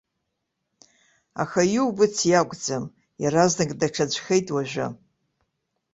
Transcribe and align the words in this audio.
Аха 1.41 1.61
иубац 1.75 2.15
иакәӡам, 2.31 2.83
иаразнак 3.21 3.71
даҽаӡәхеит 3.79 4.47
уажәы. 4.55 4.87